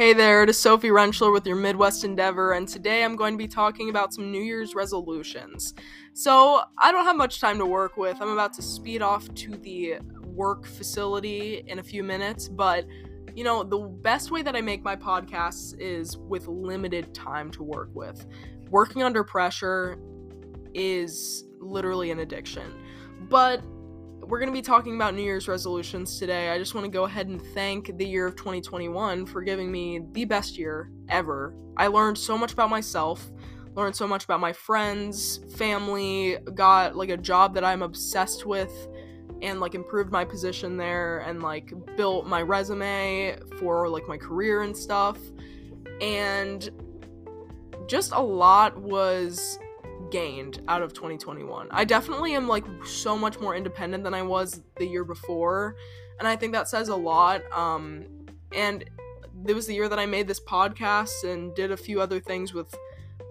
Hey 0.00 0.14
there, 0.14 0.42
it 0.42 0.48
is 0.48 0.56
Sophie 0.56 0.88
Rentschler 0.88 1.30
with 1.30 1.46
your 1.46 1.56
Midwest 1.56 2.04
Endeavor, 2.04 2.52
and 2.52 2.66
today 2.66 3.04
I'm 3.04 3.16
going 3.16 3.34
to 3.34 3.36
be 3.36 3.46
talking 3.46 3.90
about 3.90 4.14
some 4.14 4.32
New 4.32 4.40
Year's 4.40 4.74
resolutions. 4.74 5.74
So, 6.14 6.62
I 6.78 6.90
don't 6.90 7.04
have 7.04 7.16
much 7.16 7.38
time 7.38 7.58
to 7.58 7.66
work 7.66 7.98
with. 7.98 8.16
I'm 8.18 8.30
about 8.30 8.54
to 8.54 8.62
speed 8.62 9.02
off 9.02 9.28
to 9.34 9.50
the 9.58 9.96
work 10.24 10.64
facility 10.64 11.64
in 11.66 11.80
a 11.80 11.82
few 11.82 12.02
minutes, 12.02 12.48
but 12.48 12.86
you 13.36 13.44
know, 13.44 13.62
the 13.62 13.76
best 13.76 14.30
way 14.30 14.40
that 14.40 14.56
I 14.56 14.62
make 14.62 14.82
my 14.82 14.96
podcasts 14.96 15.78
is 15.78 16.16
with 16.16 16.48
limited 16.48 17.12
time 17.12 17.50
to 17.50 17.62
work 17.62 17.90
with. 17.92 18.26
Working 18.70 19.02
under 19.02 19.22
pressure 19.22 19.98
is 20.72 21.44
literally 21.58 22.10
an 22.10 22.20
addiction. 22.20 22.72
But 23.28 23.62
we're 24.30 24.38
going 24.38 24.48
to 24.48 24.56
be 24.56 24.62
talking 24.62 24.94
about 24.94 25.12
New 25.12 25.24
Year's 25.24 25.48
resolutions 25.48 26.16
today. 26.16 26.50
I 26.50 26.58
just 26.58 26.72
want 26.72 26.84
to 26.84 26.90
go 26.90 27.02
ahead 27.02 27.26
and 27.26 27.42
thank 27.52 27.98
the 27.98 28.06
year 28.06 28.28
of 28.28 28.36
2021 28.36 29.26
for 29.26 29.42
giving 29.42 29.72
me 29.72 30.02
the 30.12 30.24
best 30.24 30.56
year 30.56 30.92
ever. 31.08 31.52
I 31.76 31.88
learned 31.88 32.16
so 32.16 32.38
much 32.38 32.52
about 32.52 32.70
myself, 32.70 33.28
learned 33.74 33.96
so 33.96 34.06
much 34.06 34.22
about 34.22 34.38
my 34.38 34.52
friends, 34.52 35.40
family, 35.56 36.38
got 36.54 36.94
like 36.94 37.08
a 37.08 37.16
job 37.16 37.54
that 37.54 37.64
I'm 37.64 37.82
obsessed 37.82 38.46
with 38.46 38.72
and 39.42 39.58
like 39.58 39.74
improved 39.74 40.12
my 40.12 40.24
position 40.24 40.76
there 40.76 41.18
and 41.26 41.42
like 41.42 41.72
built 41.96 42.24
my 42.24 42.40
resume 42.40 43.36
for 43.58 43.88
like 43.88 44.06
my 44.06 44.16
career 44.16 44.62
and 44.62 44.76
stuff. 44.76 45.18
And 46.00 46.70
just 47.88 48.12
a 48.12 48.20
lot 48.20 48.80
was 48.80 49.58
gained 50.10 50.62
out 50.68 50.82
of 50.82 50.92
2021. 50.92 51.68
I 51.70 51.84
definitely 51.84 52.34
am 52.34 52.48
like 52.48 52.64
so 52.84 53.16
much 53.16 53.38
more 53.40 53.54
independent 53.54 54.04
than 54.04 54.14
I 54.14 54.22
was 54.22 54.62
the 54.76 54.86
year 54.86 55.04
before, 55.04 55.76
and 56.18 56.28
I 56.28 56.36
think 56.36 56.52
that 56.52 56.68
says 56.68 56.88
a 56.88 56.96
lot. 56.96 57.42
Um, 57.52 58.06
and 58.54 58.84
it 59.46 59.54
was 59.54 59.66
the 59.66 59.74
year 59.74 59.88
that 59.88 59.98
I 59.98 60.06
made 60.06 60.26
this 60.26 60.40
podcast 60.40 61.24
and 61.24 61.54
did 61.54 61.70
a 61.70 61.76
few 61.76 62.00
other 62.00 62.20
things 62.20 62.52
with 62.52 62.74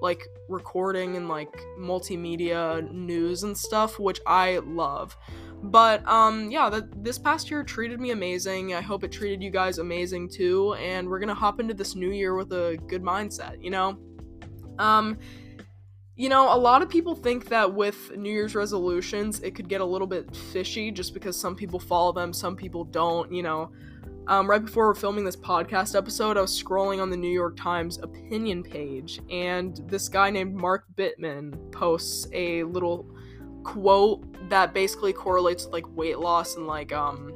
like 0.01 0.27
recording 0.47 1.17
and 1.17 1.27
like 1.27 1.61
multimedia 1.77 2.89
news 2.91 3.43
and 3.43 3.57
stuff, 3.57 3.99
which 3.99 4.21
I 4.25 4.59
love. 4.59 5.17
But 5.61 6.07
um 6.07 6.49
yeah, 6.49 6.69
that 6.69 7.03
this 7.03 7.19
past 7.19 7.51
year 7.51 7.63
treated 7.63 7.99
me 7.99 8.11
amazing. 8.11 8.73
I 8.73 8.81
hope 8.81 9.03
it 9.03 9.11
treated 9.11 9.43
you 9.43 9.51
guys 9.51 9.77
amazing 9.77 10.29
too, 10.29 10.73
and 10.75 11.07
we're 11.07 11.19
to 11.19 11.33
hop 11.33 11.59
into 11.59 11.73
this 11.73 11.95
new 11.95 12.11
year 12.11 12.35
with 12.35 12.51
a 12.53 12.77
good 12.87 13.03
mindset, 13.03 13.61
you 13.61 13.69
know? 13.69 13.97
Um 14.77 15.17
you 16.19 16.27
know, 16.27 16.53
a 16.53 16.59
lot 16.59 16.81
of 16.81 16.89
people 16.89 17.15
think 17.15 17.45
that 17.47 17.73
with 17.73 18.13
New 18.17 18.29
Year's 18.29 18.53
resolutions, 18.53 19.39
it 19.39 19.55
could 19.55 19.69
get 19.69 19.79
a 19.79 19.85
little 19.85 20.05
bit 20.05 20.35
fishy 20.35 20.91
just 20.91 21.13
because 21.13 21.39
some 21.39 21.55
people 21.55 21.79
follow 21.79 22.11
them, 22.11 22.33
some 22.33 22.57
people 22.57 22.83
don't, 22.83 23.31
you 23.31 23.41
know. 23.41 23.71
Um, 24.27 24.49
right 24.49 24.63
before 24.63 24.87
we're 24.87 24.95
filming 24.95 25.23
this 25.23 25.37
podcast 25.37 25.95
episode, 25.95 26.35
I 26.35 26.41
was 26.41 26.61
scrolling 26.61 27.01
on 27.01 27.09
the 27.09 27.15
New 27.15 27.31
York 27.31 27.55
Times 27.55 27.99
opinion 27.99 28.63
page, 28.63 29.21
and 29.31 29.77
this 29.87 30.09
guy 30.09 30.29
named 30.29 30.55
Mark 30.55 30.83
Bittman 30.97 31.71
posts 31.71 32.27
a 32.33 32.63
little 32.63 33.09
quote 33.63 34.49
that 34.49 34.73
basically 34.73 35.13
correlates 35.13 35.63
with 35.63 35.71
like 35.71 35.85
weight 35.95 36.19
loss 36.19 36.57
and 36.57 36.67
like 36.67 36.91
um 36.91 37.33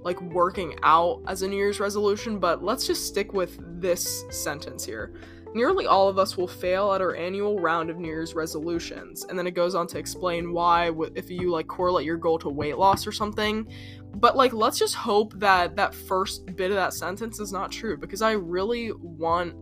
like 0.00 0.20
working 0.22 0.74
out 0.82 1.22
as 1.28 1.42
a 1.42 1.48
New 1.48 1.56
Year's 1.56 1.78
resolution, 1.78 2.40
but 2.40 2.64
let's 2.64 2.84
just 2.84 3.06
stick 3.06 3.32
with 3.32 3.60
this 3.80 4.24
sentence 4.30 4.84
here. 4.84 5.14
Nearly 5.52 5.86
all 5.86 6.08
of 6.08 6.18
us 6.18 6.36
will 6.36 6.46
fail 6.46 6.92
at 6.92 7.00
our 7.00 7.14
annual 7.14 7.58
round 7.58 7.90
of 7.90 7.98
New 7.98 8.08
Year's 8.08 8.34
resolutions. 8.34 9.24
And 9.24 9.38
then 9.38 9.46
it 9.46 9.52
goes 9.52 9.74
on 9.74 9.86
to 9.88 9.98
explain 9.98 10.52
why, 10.52 10.92
if 11.16 11.30
you 11.30 11.50
like 11.50 11.66
correlate 11.66 12.06
your 12.06 12.16
goal 12.16 12.38
to 12.40 12.48
weight 12.48 12.78
loss 12.78 13.06
or 13.06 13.12
something. 13.12 13.66
But 14.14 14.36
like, 14.36 14.52
let's 14.52 14.78
just 14.78 14.94
hope 14.94 15.32
that 15.40 15.74
that 15.76 15.94
first 15.94 16.46
bit 16.56 16.70
of 16.70 16.76
that 16.76 16.92
sentence 16.92 17.40
is 17.40 17.52
not 17.52 17.72
true 17.72 17.96
because 17.96 18.22
I 18.22 18.32
really 18.32 18.92
want 18.92 19.54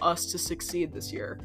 us 0.00 0.26
to 0.26 0.38
succeed 0.38 0.92
this 0.92 1.12
year. 1.12 1.40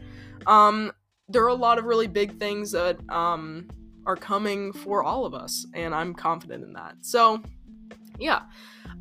Um, 0.46 0.92
there 1.28 1.44
are 1.44 1.50
a 1.50 1.54
lot 1.54 1.80
of 1.80 1.86
really 1.86 2.08
big 2.08 2.38
things 2.38 2.72
that 2.72 2.98
um, 3.10 3.68
are 4.06 4.16
coming 4.16 4.74
for 4.74 5.04
all 5.04 5.26
of 5.26 5.34
us, 5.34 5.66
and 5.74 5.96
I'm 5.96 6.14
confident 6.14 6.64
in 6.64 6.74
that. 6.74 6.96
So, 7.02 7.42
yeah. 8.20 8.42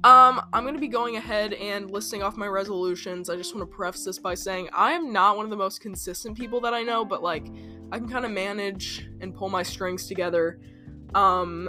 Um, 0.02 0.40
I'm 0.54 0.64
gonna 0.64 0.78
be 0.78 0.88
going 0.88 1.16
ahead 1.16 1.52
and 1.52 1.90
listing 1.90 2.22
off 2.22 2.38
my 2.38 2.46
resolutions. 2.46 3.28
I 3.28 3.36
just 3.36 3.54
want 3.54 3.70
to 3.70 3.76
preface 3.76 4.04
this 4.04 4.18
by 4.18 4.34
saying 4.34 4.70
I 4.72 4.92
am 4.92 5.12
not 5.12 5.36
one 5.36 5.44
of 5.44 5.50
the 5.50 5.56
most 5.56 5.82
consistent 5.82 6.38
people 6.38 6.58
that 6.62 6.72
I 6.72 6.82
know, 6.82 7.04
but 7.04 7.22
like 7.22 7.48
I 7.92 7.98
can 7.98 8.08
kind 8.08 8.24
of 8.24 8.30
manage 8.30 9.10
and 9.20 9.34
pull 9.34 9.50
my 9.50 9.62
strings 9.62 10.06
together. 10.06 10.58
Um, 11.14 11.68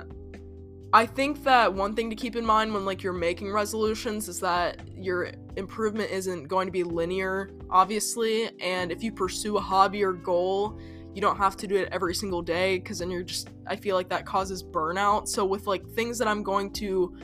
I 0.93 1.05
think 1.05 1.43
that 1.43 1.73
one 1.73 1.93
thing 1.93 2.09
to 2.09 2.15
keep 2.15 2.37
in 2.37 2.45
mind 2.45 2.73
when 2.73 2.85
like 2.85 3.03
you're 3.03 3.11
making 3.11 3.51
resolutions 3.51 4.29
is 4.29 4.39
that 4.39 4.79
your 4.95 5.31
improvement 5.57 6.09
isn't 6.09 6.47
going 6.47 6.67
to 6.67 6.71
be 6.71 6.83
linear, 6.83 7.51
obviously, 7.69 8.49
and 8.61 8.93
if 8.93 9.03
you 9.03 9.11
pursue 9.11 9.57
a 9.57 9.61
hobby 9.61 10.03
or 10.03 10.13
goal, 10.13 10.79
you 11.13 11.21
don't 11.21 11.37
have 11.37 11.57
to 11.57 11.67
do 11.67 11.75
it 11.75 11.89
every 11.91 12.15
single 12.15 12.41
day 12.41 12.77
because 12.77 12.99
then 12.99 13.11
you're 13.11 13.23
just 13.23 13.49
I 13.67 13.75
feel 13.75 13.97
like 13.97 14.07
that 14.07 14.25
causes 14.25 14.63
burnout. 14.63 15.27
So 15.27 15.43
with 15.43 15.67
like 15.67 15.85
things 15.89 16.17
that 16.19 16.29
I'm 16.29 16.43
going 16.43 16.71
to 16.73 17.17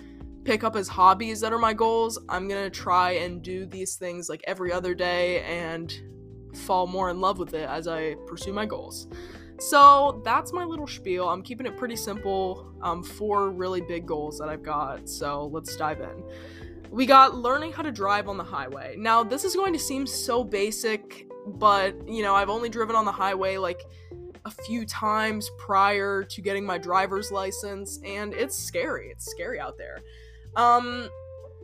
pick 0.47 0.63
up 0.63 0.77
as 0.77 0.87
hobbies 0.87 1.41
that 1.41 1.51
are 1.51 1.57
my 1.57 1.73
goals, 1.73 2.17
I'm 2.29 2.47
gonna 2.47 2.69
try 2.69 3.11
and 3.11 3.43
do 3.43 3.65
these 3.65 3.95
things 3.95 4.29
like 4.29 4.41
every 4.47 4.71
other 4.71 4.95
day 4.95 5.41
and 5.41 5.93
fall 6.55 6.87
more 6.87 7.09
in 7.09 7.19
love 7.19 7.37
with 7.37 7.53
it 7.53 7.67
as 7.67 7.85
I 7.85 8.15
pursue 8.25 8.53
my 8.53 8.65
goals. 8.65 9.09
So 9.59 10.21
that's 10.23 10.53
my 10.53 10.63
little 10.63 10.87
spiel. 10.87 11.27
I'm 11.27 11.41
keeping 11.41 11.65
it 11.65 11.75
pretty 11.75 11.97
simple. 11.97 12.73
Um, 12.81 13.03
four 13.03 13.51
really 13.51 13.81
big 13.81 14.05
goals 14.05 14.39
that 14.39 14.47
I've 14.47 14.63
got. 14.63 15.09
So 15.09 15.47
let's 15.51 15.75
dive 15.75 15.99
in. 15.99 16.23
We 16.91 17.05
got 17.05 17.35
learning 17.35 17.73
how 17.73 17.83
to 17.83 17.91
drive 17.91 18.29
on 18.29 18.37
the 18.37 18.43
highway. 18.45 18.95
Now, 18.97 19.25
this 19.25 19.43
is 19.43 19.53
going 19.53 19.73
to 19.73 19.79
seem 19.79 20.07
so 20.07 20.45
basic, 20.45 21.27
but 21.45 21.93
you 22.07 22.23
know, 22.23 22.33
I've 22.33 22.49
only 22.49 22.69
driven 22.69 22.95
on 22.95 23.03
the 23.03 23.11
highway 23.11 23.57
like 23.57 23.81
a 24.45 24.51
few 24.51 24.85
times 24.85 25.51
prior 25.57 26.23
to 26.23 26.41
getting 26.41 26.65
my 26.65 26.77
driver's 26.77 27.33
license, 27.33 27.99
and 28.05 28.33
it's 28.33 28.57
scary. 28.57 29.09
It's 29.09 29.29
scary 29.29 29.59
out 29.59 29.77
there. 29.77 29.99
Um, 30.55 31.09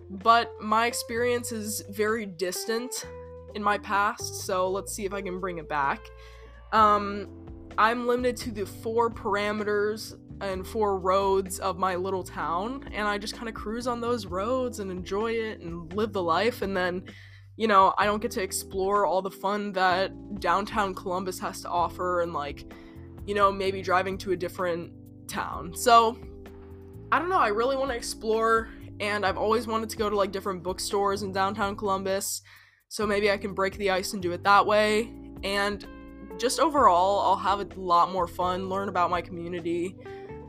but 0.09 0.51
my 0.61 0.85
experience 0.85 1.51
is 1.51 1.83
very 1.89 2.25
distant 2.25 3.07
in 3.55 3.63
my 3.63 3.77
past, 3.77 4.41
so 4.45 4.69
let's 4.69 4.93
see 4.93 5.05
if 5.05 5.13
I 5.13 5.21
can 5.21 5.39
bring 5.39 5.57
it 5.57 5.67
back. 5.69 6.09
Um, 6.71 7.27
I'm 7.77 8.07
limited 8.07 8.37
to 8.37 8.51
the 8.51 8.65
four 8.65 9.09
parameters 9.09 10.15
and 10.41 10.65
four 10.65 10.99
roads 10.99 11.59
of 11.59 11.77
my 11.77 11.95
little 11.95 12.23
town, 12.23 12.87
and 12.91 13.07
I 13.07 13.17
just 13.17 13.35
kind 13.35 13.47
of 13.47 13.55
cruise 13.55 13.87
on 13.87 14.01
those 14.01 14.25
roads 14.25 14.79
and 14.79 14.91
enjoy 14.91 15.31
it 15.31 15.61
and 15.61 15.91
live 15.93 16.13
the 16.13 16.21
life, 16.21 16.61
and 16.61 16.75
then, 16.75 17.03
you 17.55 17.67
know, 17.67 17.93
I 17.97 18.05
don't 18.05 18.21
get 18.21 18.31
to 18.31 18.43
explore 18.43 19.05
all 19.05 19.21
the 19.21 19.31
fun 19.31 19.71
that 19.73 20.39
downtown 20.39 20.93
Columbus 20.93 21.39
has 21.39 21.61
to 21.61 21.69
offer, 21.69 22.21
and 22.21 22.33
like, 22.33 22.71
you 23.25 23.35
know, 23.35 23.51
maybe 23.51 23.81
driving 23.81 24.17
to 24.19 24.31
a 24.31 24.35
different 24.35 24.91
town. 25.27 25.75
So, 25.75 26.17
I 27.13 27.19
don't 27.19 27.29
know, 27.29 27.37
I 27.37 27.49
really 27.49 27.77
want 27.77 27.91
to 27.91 27.95
explore 27.95 28.69
and 28.99 29.23
I've 29.23 29.37
always 29.37 29.67
wanted 29.67 29.87
to 29.91 29.97
go 29.97 30.09
to 30.09 30.15
like 30.15 30.31
different 30.31 30.63
bookstores 30.63 31.21
in 31.21 31.31
downtown 31.31 31.75
Columbus. 31.75 32.41
So 32.87 33.05
maybe 33.05 33.29
I 33.29 33.37
can 33.37 33.53
break 33.53 33.77
the 33.77 33.91
ice 33.91 34.13
and 34.13 34.21
do 34.21 34.31
it 34.31 34.43
that 34.45 34.65
way. 34.65 35.13
And 35.43 35.87
just 36.39 36.59
overall, 36.59 37.19
I'll 37.19 37.35
have 37.35 37.59
a 37.59 37.67
lot 37.79 38.11
more 38.11 38.25
fun, 38.27 38.67
learn 38.67 38.89
about 38.89 39.11
my 39.11 39.21
community, 39.21 39.95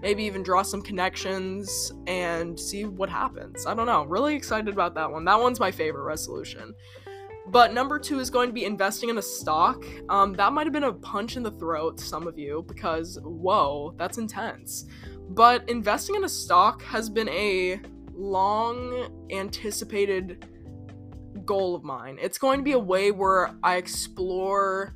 maybe 0.00 0.24
even 0.24 0.42
draw 0.42 0.62
some 0.62 0.80
connections 0.80 1.92
and 2.06 2.58
see 2.58 2.86
what 2.86 3.10
happens. 3.10 3.66
I 3.66 3.74
don't 3.74 3.84
know. 3.84 4.04
Really 4.04 4.34
excited 4.34 4.72
about 4.72 4.94
that 4.94 5.12
one. 5.12 5.26
That 5.26 5.38
one's 5.38 5.60
my 5.60 5.70
favorite 5.70 6.04
resolution. 6.04 6.72
But 7.47 7.74
number 7.74 7.98
two 7.98 8.20
is 8.20 8.30
going 8.30 8.48
to 8.48 8.54
be 8.54 8.64
investing 8.64 9.10
in 9.10 9.19
a 9.19 9.22
stock. 9.22 9.84
Um, 10.08 10.32
that 10.32 10.54
might 10.54 10.64
have 10.64 10.72
been 10.72 10.84
a 10.84 10.92
punch 10.94 11.36
in 11.36 11.42
the 11.42 11.50
throat 11.50 11.98
to 11.98 12.04
some 12.04 12.26
of 12.26 12.38
you 12.38 12.64
because, 12.66 13.19
whoa, 13.22 13.94
that's 13.98 14.16
intense. 14.16 14.86
But 15.30 15.68
investing 15.68 16.16
in 16.16 16.24
a 16.24 16.28
stock 16.28 16.82
has 16.82 17.09
been 17.09 17.28
a 17.28 17.80
long 18.15 19.26
anticipated 19.30 20.47
goal 21.44 21.74
of 21.74 21.82
mine. 21.82 22.18
It's 22.21 22.38
going 22.38 22.60
to 22.60 22.65
be 22.65 22.72
a 22.72 22.78
way 22.78 23.10
where 23.10 23.54
I 23.62 23.76
explore 23.76 24.94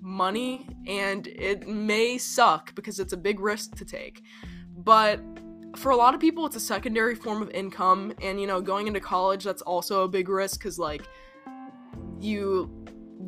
money 0.00 0.68
and 0.86 1.26
it 1.26 1.66
may 1.66 2.18
suck 2.18 2.74
because 2.74 3.00
it's 3.00 3.12
a 3.12 3.16
big 3.16 3.40
risk 3.40 3.74
to 3.76 3.84
take. 3.84 4.22
But 4.76 5.20
for 5.76 5.90
a 5.90 5.96
lot 5.96 6.14
of 6.14 6.20
people 6.20 6.46
it's 6.46 6.54
a 6.54 6.60
secondary 6.60 7.16
form 7.16 7.42
of 7.42 7.50
income 7.50 8.12
and 8.22 8.40
you 8.40 8.46
know 8.46 8.60
going 8.60 8.86
into 8.86 9.00
college 9.00 9.42
that's 9.42 9.60
also 9.62 10.04
a 10.04 10.08
big 10.08 10.28
risk 10.28 10.62
cuz 10.62 10.78
like 10.78 11.02
you 12.20 12.70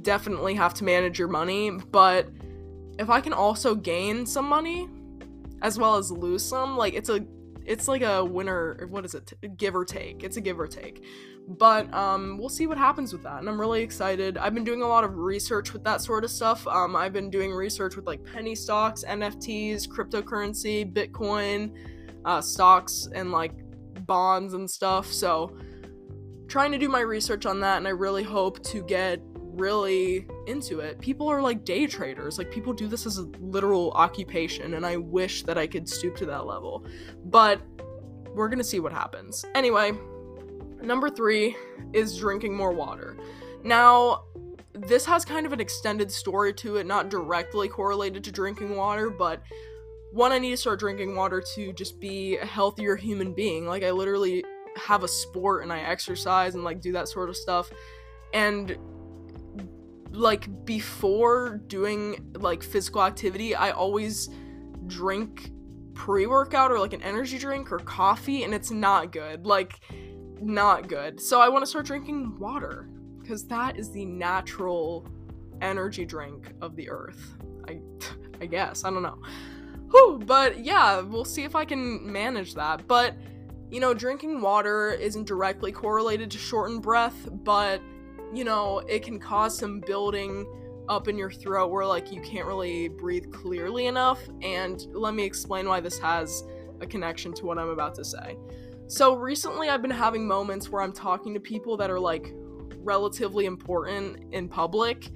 definitely 0.02 0.54
have 0.54 0.72
to 0.74 0.84
manage 0.84 1.18
your 1.18 1.28
money, 1.28 1.70
but 1.70 2.28
if 2.98 3.10
I 3.10 3.20
can 3.20 3.32
also 3.32 3.74
gain 3.74 4.24
some 4.24 4.46
money 4.46 4.88
as 5.62 5.78
well 5.78 5.96
as 5.96 6.10
lose 6.10 6.44
some, 6.44 6.76
like 6.76 6.94
it's 6.94 7.08
a 7.08 7.24
it's 7.64 7.88
like 7.88 8.02
a 8.02 8.24
winner 8.24 8.86
what 8.90 9.04
is 9.04 9.14
it? 9.14 9.32
Give 9.56 9.74
or 9.74 9.84
take. 9.84 10.22
It's 10.22 10.36
a 10.36 10.40
give 10.40 10.60
or 10.60 10.66
take. 10.66 11.04
But 11.48 11.92
um, 11.94 12.38
we'll 12.38 12.48
see 12.48 12.66
what 12.66 12.78
happens 12.78 13.12
with 13.12 13.22
that 13.22 13.38
and 13.38 13.48
i'm 13.48 13.60
really 13.60 13.82
excited. 13.82 14.36
I've 14.36 14.54
been 14.54 14.64
doing 14.64 14.82
a 14.82 14.86
lot 14.88 15.04
of 15.04 15.16
research 15.16 15.72
with 15.72 15.84
that 15.84 16.00
sort 16.00 16.24
of 16.24 16.30
stuff. 16.30 16.66
Um, 16.66 16.96
i've 16.96 17.12
been 17.12 17.30
doing 17.30 17.52
research 17.52 17.96
with 17.96 18.06
like 18.06 18.24
penny 18.24 18.54
stocks 18.54 19.04
nfts 19.06 19.88
cryptocurrency 19.88 20.92
bitcoin 20.92 21.72
uh, 22.24 22.40
stocks 22.40 23.08
and 23.14 23.30
like 23.30 23.52
bonds 24.06 24.54
and 24.54 24.68
stuff. 24.68 25.12
So 25.12 25.56
trying 26.48 26.72
to 26.72 26.78
do 26.78 26.88
my 26.88 27.00
research 27.00 27.46
on 27.46 27.60
that, 27.60 27.78
and 27.78 27.86
I 27.86 27.90
really 27.90 28.22
hope 28.22 28.62
to 28.64 28.82
get 28.84 29.20
really 29.56 30.26
into 30.46 30.80
it. 30.80 31.00
People 31.00 31.28
are 31.28 31.42
like 31.42 31.64
day 31.64 31.86
traders. 31.86 32.38
Like 32.38 32.50
people 32.50 32.72
do 32.72 32.86
this 32.86 33.06
as 33.06 33.18
a 33.18 33.22
literal 33.40 33.90
occupation 33.92 34.74
and 34.74 34.86
I 34.86 34.96
wish 34.96 35.42
that 35.44 35.58
I 35.58 35.66
could 35.66 35.88
stoop 35.88 36.16
to 36.16 36.26
that 36.26 36.46
level. 36.46 36.84
But 37.24 37.60
we're 38.34 38.48
going 38.48 38.58
to 38.58 38.64
see 38.64 38.80
what 38.80 38.92
happens. 38.92 39.44
Anyway, 39.54 39.92
number 40.82 41.08
3 41.08 41.56
is 41.92 42.18
drinking 42.18 42.54
more 42.54 42.72
water. 42.72 43.16
Now, 43.64 44.24
this 44.72 45.06
has 45.06 45.24
kind 45.24 45.46
of 45.46 45.52
an 45.52 45.60
extended 45.60 46.10
story 46.10 46.52
to 46.54 46.76
it, 46.76 46.86
not 46.86 47.08
directly 47.08 47.68
correlated 47.68 48.22
to 48.24 48.32
drinking 48.32 48.76
water, 48.76 49.08
but 49.08 49.42
one, 50.12 50.32
I 50.32 50.38
need 50.38 50.50
to 50.50 50.56
start 50.56 50.78
drinking 50.78 51.16
water 51.16 51.42
to 51.54 51.72
just 51.72 51.98
be 51.98 52.36
a 52.36 52.46
healthier 52.46 52.94
human 52.94 53.32
being. 53.32 53.66
Like, 53.66 53.82
I 53.82 53.90
literally 53.90 54.44
have 54.76 55.02
a 55.02 55.08
sport 55.08 55.62
and 55.62 55.72
I 55.72 55.80
exercise 55.80 56.54
and 56.54 56.64
like 56.64 56.80
do 56.80 56.92
that 56.92 57.08
sort 57.08 57.28
of 57.28 57.36
stuff. 57.36 57.70
And 58.32 58.76
like 60.10 60.64
before 60.64 61.60
doing 61.66 62.32
like 62.34 62.62
physical 62.62 63.02
activity, 63.02 63.54
I 63.54 63.70
always 63.70 64.28
drink 64.86 65.50
pre-workout 65.94 66.70
or 66.70 66.78
like 66.78 66.92
an 66.92 67.02
energy 67.02 67.38
drink 67.38 67.72
or 67.72 67.78
coffee 67.78 68.44
and 68.44 68.54
it's 68.54 68.70
not 68.70 69.12
good. 69.12 69.46
Like 69.46 69.80
not 70.40 70.88
good. 70.88 71.20
So 71.20 71.40
I 71.40 71.48
want 71.48 71.62
to 71.62 71.66
start 71.66 71.86
drinking 71.86 72.38
water 72.38 72.88
because 73.20 73.46
that 73.46 73.78
is 73.78 73.90
the 73.90 74.04
natural 74.04 75.06
energy 75.60 76.04
drink 76.04 76.52
of 76.60 76.76
the 76.76 76.88
earth. 76.90 77.34
I 77.68 77.80
I 78.40 78.46
guess. 78.46 78.84
I 78.84 78.90
don't 78.90 79.02
know. 79.02 79.18
Whew, 79.90 80.20
but 80.24 80.64
yeah, 80.64 81.00
we'll 81.00 81.24
see 81.24 81.44
if 81.44 81.54
I 81.56 81.64
can 81.64 82.10
manage 82.10 82.54
that. 82.54 82.86
But 82.86 83.14
you 83.70 83.80
know, 83.80 83.94
drinking 83.94 84.40
water 84.40 84.92
isn't 84.92 85.26
directly 85.26 85.72
correlated 85.72 86.30
to 86.30 86.38
shortened 86.38 86.82
breath, 86.82 87.28
but 87.32 87.80
you 88.34 88.44
know, 88.44 88.78
it 88.88 89.02
can 89.02 89.18
cause 89.18 89.58
some 89.58 89.80
building 89.80 90.46
up 90.88 91.08
in 91.08 91.18
your 91.18 91.30
throat 91.30 91.70
where 91.70 91.84
like 91.84 92.12
you 92.12 92.20
can't 92.20 92.46
really 92.46 92.88
breathe 92.88 93.32
clearly 93.32 93.86
enough. 93.86 94.20
And 94.42 94.86
let 94.92 95.14
me 95.14 95.24
explain 95.24 95.68
why 95.68 95.80
this 95.80 95.98
has 95.98 96.44
a 96.80 96.86
connection 96.86 97.32
to 97.34 97.46
what 97.46 97.58
I'm 97.58 97.68
about 97.68 97.94
to 97.96 98.04
say. 98.04 98.36
So 98.86 99.16
recently 99.16 99.68
I've 99.68 99.82
been 99.82 99.90
having 99.90 100.26
moments 100.26 100.68
where 100.68 100.82
I'm 100.82 100.92
talking 100.92 101.34
to 101.34 101.40
people 101.40 101.76
that 101.78 101.90
are 101.90 101.98
like 101.98 102.32
relatively 102.76 103.46
important 103.46 104.32
in 104.32 104.48
public. 104.48 105.10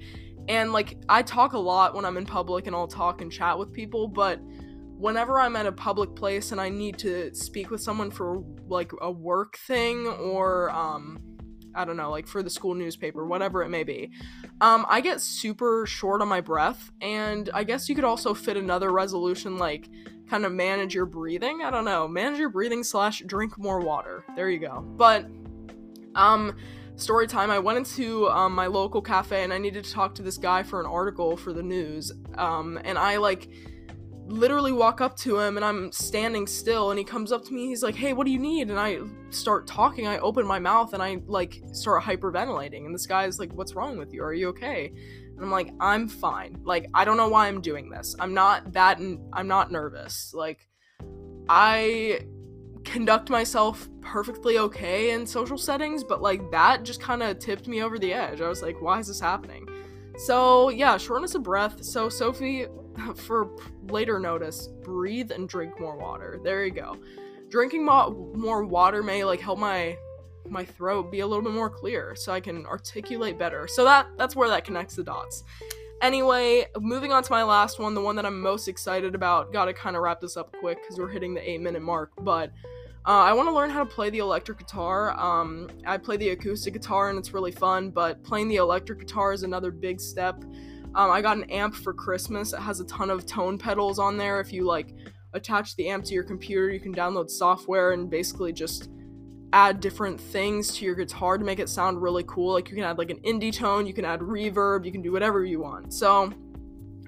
And 0.47 0.73
like 0.73 0.97
I 1.07 1.21
talk 1.21 1.53
a 1.53 1.59
lot 1.59 1.95
when 1.95 2.03
I'm 2.03 2.17
in 2.17 2.25
public 2.25 2.67
and 2.67 2.75
I'll 2.75 2.87
talk 2.87 3.21
and 3.21 3.31
chat 3.31 3.57
with 3.57 3.71
people, 3.71 4.07
but 4.07 4.39
whenever 4.97 5.39
I'm 5.39 5.55
at 5.55 5.65
a 5.65 5.71
public 5.71 6.15
place 6.15 6.51
and 6.51 6.59
I 6.59 6.69
need 6.69 6.97
to 6.99 7.33
speak 7.33 7.71
with 7.71 7.81
someone 7.81 8.11
for 8.11 8.43
like 8.67 8.91
a 9.01 9.11
work 9.11 9.57
thing 9.65 10.05
or 10.07 10.69
um 10.71 11.19
I 11.75 11.85
don't 11.85 11.97
know, 11.97 12.11
like 12.11 12.27
for 12.27 12.43
the 12.43 12.49
school 12.49 12.75
newspaper, 12.75 13.25
whatever 13.25 13.63
it 13.63 13.69
may 13.69 13.83
be. 13.83 14.11
Um, 14.59 14.85
I 14.89 15.01
get 15.01 15.21
super 15.21 15.85
short 15.85 16.21
on 16.21 16.27
my 16.27 16.41
breath, 16.41 16.91
and 17.01 17.49
I 17.53 17.63
guess 17.63 17.89
you 17.89 17.95
could 17.95 18.03
also 18.03 18.33
fit 18.33 18.57
another 18.57 18.91
resolution 18.91 19.57
like 19.57 19.89
kind 20.29 20.45
of 20.45 20.51
manage 20.53 20.95
your 20.95 21.05
breathing. 21.05 21.61
I 21.63 21.71
don't 21.71 21.85
know, 21.85 22.07
manage 22.07 22.39
your 22.39 22.49
breathing 22.49 22.83
slash 22.83 23.21
drink 23.25 23.57
more 23.57 23.79
water. 23.79 24.23
There 24.35 24.49
you 24.49 24.59
go. 24.59 24.81
But 24.81 25.25
um, 26.15 26.55
story 26.95 27.27
time. 27.27 27.51
I 27.51 27.59
went 27.59 27.77
into 27.77 28.29
um, 28.29 28.53
my 28.53 28.67
local 28.67 29.01
cafe 29.01 29.43
and 29.43 29.51
I 29.51 29.57
needed 29.57 29.83
to 29.83 29.91
talk 29.91 30.15
to 30.15 30.21
this 30.21 30.37
guy 30.37 30.63
for 30.63 30.79
an 30.79 30.85
article 30.85 31.35
for 31.35 31.53
the 31.53 31.63
news. 31.63 32.11
Um, 32.37 32.79
and 32.83 32.97
I 32.97 33.17
like 33.17 33.49
literally 34.27 34.71
walk 34.71 35.01
up 35.01 35.15
to 35.17 35.39
him 35.39 35.57
and 35.57 35.65
I'm 35.65 35.91
standing 35.91 36.47
still 36.47 36.91
and 36.91 36.97
he 36.97 37.03
comes 37.03 37.31
up 37.31 37.43
to 37.45 37.53
me 37.53 37.67
he's 37.67 37.83
like 37.83 37.95
hey 37.95 38.13
what 38.13 38.25
do 38.25 38.31
you 38.31 38.39
need? 38.39 38.69
And 38.69 38.79
I 38.79 38.99
start 39.29 39.67
talking 39.67 40.07
I 40.07 40.19
open 40.19 40.45
my 40.45 40.59
mouth 40.59 40.93
and 40.93 41.01
I 41.01 41.17
like 41.27 41.61
start 41.73 42.03
hyperventilating 42.03 42.85
and 42.85 42.93
this 42.93 43.05
guy's 43.05 43.39
like 43.39 43.53
what's 43.53 43.75
wrong 43.75 43.97
with 43.97 44.13
you? 44.13 44.23
Are 44.23 44.33
you 44.33 44.49
okay? 44.49 44.93
And 45.35 45.41
I'm 45.41 45.51
like 45.51 45.73
I'm 45.79 46.07
fine. 46.07 46.57
Like 46.63 46.87
I 46.93 47.03
don't 47.03 47.17
know 47.17 47.29
why 47.29 47.47
I'm 47.47 47.61
doing 47.61 47.89
this. 47.89 48.15
I'm 48.19 48.33
not 48.33 48.73
that 48.73 48.99
n- 48.99 49.27
I'm 49.33 49.47
not 49.47 49.71
nervous. 49.71 50.33
Like 50.33 50.67
I 51.49 52.21
conduct 52.83 53.29
myself 53.29 53.89
perfectly 54.01 54.57
okay 54.57 55.11
in 55.11 55.25
social 55.27 55.57
settings 55.57 56.03
but 56.03 56.19
like 56.19 56.49
that 56.49 56.83
just 56.83 56.99
kind 56.99 57.21
of 57.21 57.37
tipped 57.37 57.67
me 57.67 57.83
over 57.83 57.99
the 57.99 58.13
edge. 58.13 58.41
I 58.41 58.47
was 58.47 58.61
like 58.61 58.81
why 58.81 58.99
is 58.99 59.07
this 59.07 59.19
happening? 59.19 59.67
So 60.17 60.69
yeah 60.69 60.97
shortness 60.97 61.35
of 61.35 61.43
breath. 61.43 61.83
So 61.83 62.07
Sophie 62.07 62.67
for 63.15 63.49
later 63.89 64.19
notice, 64.19 64.67
breathe 64.67 65.31
and 65.31 65.47
drink 65.47 65.79
more 65.79 65.97
water. 65.97 66.39
There 66.43 66.65
you 66.65 66.71
go. 66.71 66.97
Drinking 67.49 67.85
mo- 67.85 68.31
more 68.35 68.63
water 68.63 69.03
may 69.03 69.23
like 69.23 69.39
help 69.39 69.59
my 69.59 69.97
my 70.49 70.65
throat 70.65 71.11
be 71.11 71.19
a 71.19 71.27
little 71.27 71.43
bit 71.43 71.53
more 71.53 71.69
clear 71.69 72.15
so 72.15 72.31
I 72.31 72.39
can 72.39 72.65
articulate 72.65 73.37
better. 73.37 73.67
So 73.67 73.83
that 73.85 74.07
that's 74.17 74.35
where 74.35 74.49
that 74.49 74.65
connects 74.65 74.95
the 74.95 75.03
dots. 75.03 75.43
Anyway, 76.01 76.65
moving 76.79 77.11
on 77.11 77.21
to 77.21 77.31
my 77.31 77.43
last 77.43 77.77
one, 77.77 77.93
the 77.93 78.01
one 78.01 78.15
that 78.15 78.25
I'm 78.25 78.41
most 78.41 78.67
excited 78.67 79.13
about. 79.13 79.53
Got 79.53 79.65
to 79.65 79.73
kind 79.73 79.95
of 79.95 80.01
wrap 80.01 80.19
this 80.19 80.35
up 80.35 80.51
quick 80.59 80.79
cuz 80.87 80.97
we're 80.97 81.09
hitting 81.09 81.33
the 81.33 81.47
8 81.47 81.61
minute 81.61 81.81
mark, 81.81 82.11
but 82.21 82.51
uh, 83.05 83.09
I 83.09 83.33
want 83.33 83.49
to 83.49 83.55
learn 83.55 83.71
how 83.71 83.79
to 83.79 83.85
play 83.85 84.11
the 84.11 84.19
electric 84.19 84.59
guitar. 84.59 85.19
Um, 85.19 85.69
I 85.85 85.97
play 85.97 86.17
the 86.17 86.29
acoustic 86.29 86.73
guitar 86.73 87.09
and 87.09 87.17
it's 87.17 87.33
really 87.33 87.51
fun, 87.51 87.89
but 87.89 88.23
playing 88.23 88.47
the 88.47 88.57
electric 88.57 88.99
guitar 88.99 89.33
is 89.33 89.41
another 89.41 89.71
big 89.71 89.99
step. 89.99 90.43
Um, 90.93 91.09
I 91.09 91.21
got 91.21 91.37
an 91.37 91.49
amp 91.49 91.75
for 91.75 91.93
Christmas. 91.93 92.53
It 92.53 92.59
has 92.59 92.79
a 92.79 92.85
ton 92.85 93.09
of 93.09 93.25
tone 93.25 93.57
pedals 93.57 93.97
on 93.97 94.17
there. 94.17 94.41
If 94.41 94.51
you 94.51 94.65
like 94.65 94.93
attach 95.33 95.75
the 95.75 95.89
amp 95.89 96.03
to 96.05 96.13
your 96.13 96.23
computer, 96.23 96.69
you 96.69 96.79
can 96.79 96.93
download 96.93 97.29
software 97.29 97.91
and 97.91 98.09
basically 98.09 98.51
just 98.51 98.89
add 99.53 99.79
different 99.79 100.19
things 100.19 100.75
to 100.75 100.85
your 100.85 100.95
guitar 100.95 101.37
to 101.37 101.43
make 101.43 101.59
it 101.59 101.69
sound 101.69 102.01
really 102.01 102.23
cool. 102.23 102.53
Like 102.53 102.69
you 102.69 102.75
can 102.75 102.83
add 102.83 102.97
like 102.97 103.09
an 103.09 103.19
indie 103.19 103.53
tone, 103.53 103.85
you 103.85 103.93
can 103.93 104.05
add 104.05 104.19
reverb, 104.19 104.85
you 104.85 104.91
can 104.91 105.01
do 105.01 105.11
whatever 105.11 105.45
you 105.45 105.59
want. 105.59 105.93
So 105.93 106.31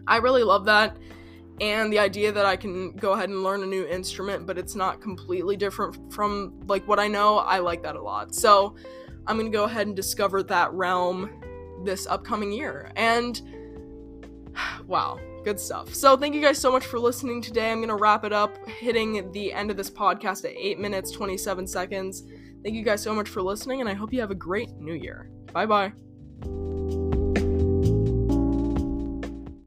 I 0.07 0.17
really 0.17 0.43
love 0.43 0.65
that. 0.65 0.97
And 1.61 1.93
the 1.93 1.99
idea 1.99 2.31
that 2.31 2.45
I 2.45 2.55
can 2.55 2.93
go 2.93 3.13
ahead 3.13 3.29
and 3.29 3.43
learn 3.43 3.63
a 3.63 3.65
new 3.65 3.85
instrument, 3.85 4.45
but 4.45 4.57
it's 4.57 4.75
not 4.75 5.01
completely 5.01 5.55
different 5.55 6.11
from 6.11 6.59
like 6.67 6.87
what 6.87 6.99
I 6.99 7.07
know, 7.07 7.37
I 7.37 7.59
like 7.59 7.83
that 7.83 7.95
a 7.95 8.01
lot. 8.01 8.33
So 8.33 8.75
I'm 9.27 9.37
gonna 9.37 9.49
go 9.49 9.63
ahead 9.65 9.87
and 9.87 9.95
discover 9.95 10.43
that 10.43 10.73
realm 10.73 11.29
this 11.83 12.07
upcoming 12.07 12.51
year. 12.51 12.91
And 12.95 13.41
wow, 14.93 15.19
good 15.43 15.59
stuff. 15.59 15.91
So, 15.93 16.15
thank 16.15 16.35
you 16.35 16.41
guys 16.41 16.59
so 16.59 16.71
much 16.71 16.85
for 16.85 16.99
listening 16.99 17.41
today. 17.41 17.71
I'm 17.71 17.79
to 17.89 17.95
wrap 17.95 18.23
it 18.23 18.31
up, 18.31 18.55
hitting 18.69 19.31
the 19.31 19.51
end 19.51 19.71
of 19.71 19.75
this 19.75 19.89
podcast 19.89 20.45
at 20.45 20.51
8 20.55 20.79
minutes, 20.79 21.09
27 21.09 21.65
seconds. 21.65 22.23
Thank 22.61 22.75
you 22.75 22.83
guys 22.83 23.01
so 23.01 23.13
much 23.13 23.27
for 23.27 23.41
listening, 23.41 23.81
and 23.81 23.89
I 23.89 23.95
hope 23.95 24.13
you 24.13 24.21
have 24.21 24.31
a 24.31 24.35
great 24.35 24.69
new 24.77 24.93
year. 24.93 25.31
Bye 25.51 25.65
bye. 25.65 26.02